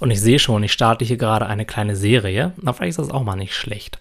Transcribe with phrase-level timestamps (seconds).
[0.00, 2.52] Und ich sehe schon, ich starte hier gerade eine kleine Serie.
[2.60, 3.98] Na, vielleicht ist das auch mal nicht schlecht.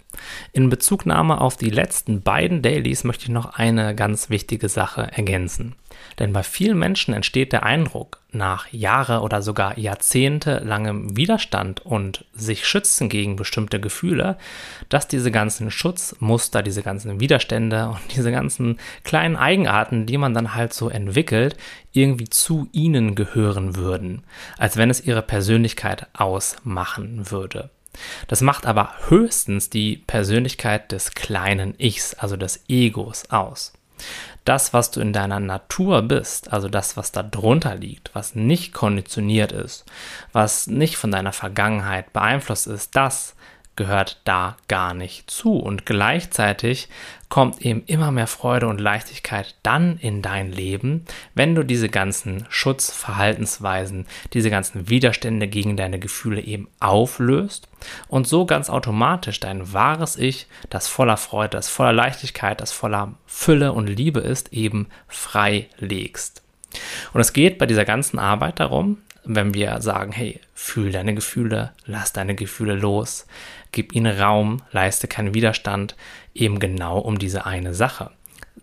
[0.54, 5.76] In Bezugnahme auf die letzten beiden Dailies möchte ich noch eine ganz wichtige Sache ergänzen.
[6.18, 12.26] Denn bei vielen Menschen entsteht der Eindruck, nach Jahre oder sogar Jahrzehnte langem Widerstand und
[12.34, 14.38] sich schützen gegen bestimmte Gefühle,
[14.88, 20.54] dass diese ganzen Schutzmuster, diese ganzen Widerstände und diese ganzen kleinen Eigenarten, die man dann
[20.54, 21.58] halt so entwickelt,
[21.92, 24.24] irgendwie zu ihnen gehören würden,
[24.58, 27.72] als wenn es ihre Persönlichkeit ausmachen würde.
[28.28, 33.74] Das macht aber höchstens die Persönlichkeit des kleinen Ichs, also des Egos, aus.
[34.46, 38.74] Das, was du in deiner Natur bist, also das, was da drunter liegt, was nicht
[38.74, 39.86] konditioniert ist,
[40.32, 43.36] was nicht von deiner Vergangenheit beeinflusst ist, das
[43.80, 45.54] gehört da gar nicht zu.
[45.54, 46.90] Und gleichzeitig
[47.30, 52.46] kommt eben immer mehr Freude und Leichtigkeit dann in dein Leben, wenn du diese ganzen
[52.50, 57.70] Schutzverhaltensweisen, diese ganzen Widerstände gegen deine Gefühle eben auflöst
[58.10, 63.14] und so ganz automatisch dein wahres Ich, das voller Freude, das voller Leichtigkeit, das voller
[63.26, 66.44] Fülle und Liebe ist, eben frei legst.
[67.14, 68.98] Und es geht bei dieser ganzen Arbeit darum,
[69.32, 73.28] wenn wir sagen, hey, fühl deine Gefühle, lass deine Gefühle los,
[73.72, 75.96] gib ihnen Raum, leiste keinen Widerstand,
[76.34, 78.10] eben genau um diese eine Sache.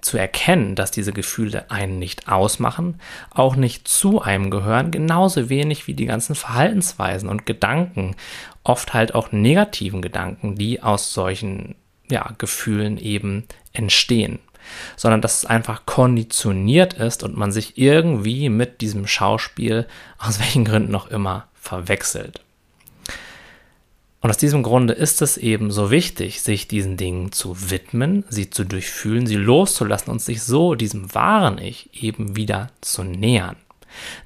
[0.01, 3.01] Zu erkennen, dass diese Gefühle einen nicht ausmachen,
[3.31, 8.17] auch nicht zu einem gehören, genauso wenig wie die ganzen Verhaltensweisen und Gedanken,
[8.65, 11.77] oft halt auch negativen Gedanken, die aus solchen
[12.11, 14.41] ja, Gefühlen eben entstehen
[14.97, 19.87] sondern dass es einfach konditioniert ist und man sich irgendwie mit diesem Schauspiel,
[20.19, 22.41] aus welchen Gründen noch immer, verwechselt.
[24.21, 28.51] Und aus diesem Grunde ist es eben so wichtig, sich diesen Dingen zu widmen, sie
[28.51, 33.57] zu durchfühlen, sie loszulassen und sich so diesem wahren Ich eben wieder zu nähern.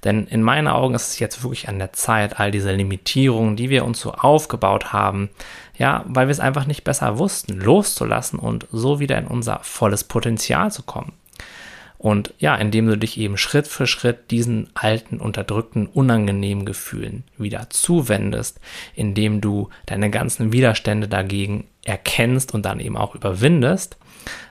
[0.05, 3.71] Denn in meinen Augen ist es jetzt wirklich an der Zeit, all diese Limitierungen, die
[3.71, 5.31] wir uns so aufgebaut haben,
[5.79, 10.05] ja, weil wir es einfach nicht besser wussten, loszulassen und so wieder in unser volles
[10.05, 11.13] Potenzial zu kommen.
[12.01, 17.69] Und ja, indem du dich eben Schritt für Schritt diesen alten, unterdrückten, unangenehmen Gefühlen wieder
[17.69, 18.59] zuwendest,
[18.95, 23.99] indem du deine ganzen Widerstände dagegen erkennst und dann eben auch überwindest,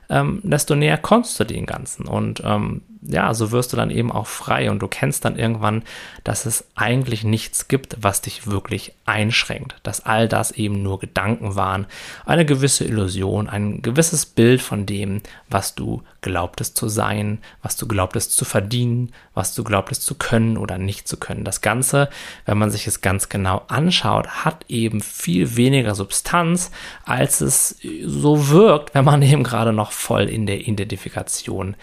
[0.10, 2.08] ähm, desto näher kommst du den Ganzen.
[2.08, 5.84] Und ähm, ja, so wirst du dann eben auch frei und du kennst dann irgendwann,
[6.24, 9.76] dass es eigentlich nichts gibt, was dich wirklich einschränkt.
[9.84, 11.86] Dass all das eben nur Gedanken waren,
[12.26, 17.88] eine gewisse Illusion, ein gewisses Bild von dem, was du glaubtest zu sein, was du
[17.88, 21.46] glaubtest zu verdienen, was du glaubtest zu können oder nicht zu können.
[21.46, 22.10] Das Ganze,
[22.46, 26.72] wenn man sich es ganz genau anschaut, hat eben viel weniger Substanz,
[27.06, 31.76] als es so wirkt, wenn man eben gerade noch voll in der Identifikation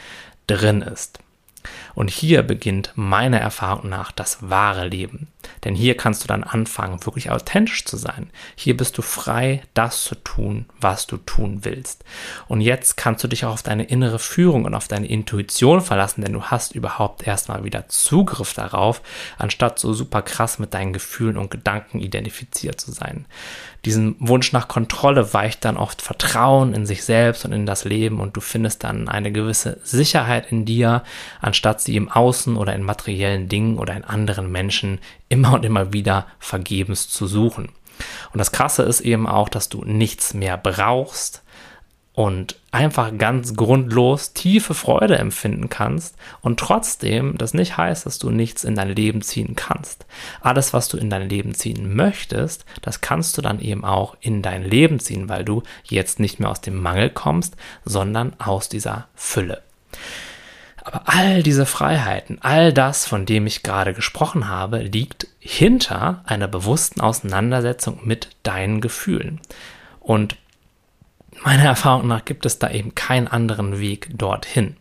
[0.46, 1.18] drin ist.
[1.94, 5.28] Und hier beginnt meiner Erfahrung nach das wahre Leben.
[5.64, 8.30] Denn hier kannst du dann anfangen, wirklich authentisch zu sein.
[8.54, 12.04] Hier bist du frei, das zu tun, was du tun willst.
[12.48, 16.22] Und jetzt kannst du dich auch auf deine innere Führung und auf deine Intuition verlassen,
[16.22, 19.02] denn du hast überhaupt erstmal wieder Zugriff darauf,
[19.38, 23.26] anstatt so super krass mit deinen Gefühlen und Gedanken identifiziert zu sein.
[23.86, 28.18] Diesen Wunsch nach Kontrolle weicht dann oft Vertrauen in sich selbst und in das Leben
[28.18, 31.04] und du findest dann eine gewisse Sicherheit in dir,
[31.40, 35.92] anstatt sie im Außen oder in materiellen Dingen oder in anderen Menschen immer und immer
[35.92, 37.68] wieder vergebens zu suchen.
[38.32, 41.42] Und das Krasse ist eben auch, dass du nichts mehr brauchst
[42.16, 48.30] und einfach ganz grundlos tiefe Freude empfinden kannst und trotzdem das nicht heißt, dass du
[48.30, 50.06] nichts in dein Leben ziehen kannst.
[50.40, 54.40] Alles, was du in dein Leben ziehen möchtest, das kannst du dann eben auch in
[54.40, 57.54] dein Leben ziehen, weil du jetzt nicht mehr aus dem Mangel kommst,
[57.84, 59.62] sondern aus dieser Fülle.
[60.86, 66.46] Aber all diese Freiheiten, all das, von dem ich gerade gesprochen habe, liegt hinter einer
[66.46, 69.40] bewussten Auseinandersetzung mit deinen Gefühlen.
[69.98, 70.36] Und
[71.42, 74.76] meiner Erfahrung nach gibt es da eben keinen anderen Weg dorthin.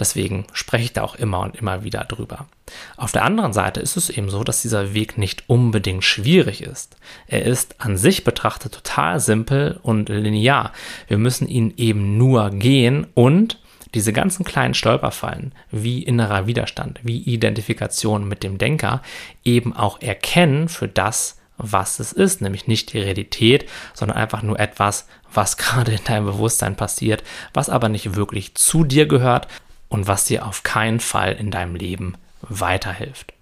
[0.00, 2.48] Deswegen spreche ich da auch immer und immer wieder drüber.
[2.96, 6.96] Auf der anderen Seite ist es eben so, dass dieser Weg nicht unbedingt schwierig ist.
[7.28, 10.72] Er ist an sich betrachtet total simpel und linear.
[11.06, 13.60] Wir müssen ihn eben nur gehen und
[13.94, 19.02] diese ganzen kleinen Stolperfallen wie innerer Widerstand, wie Identifikation mit dem Denker
[19.44, 24.58] eben auch erkennen für das, was es ist, nämlich nicht die Realität, sondern einfach nur
[24.58, 29.48] etwas, was gerade in deinem Bewusstsein passiert, was aber nicht wirklich zu dir gehört
[29.88, 33.33] und was dir auf keinen Fall in deinem Leben weiterhilft.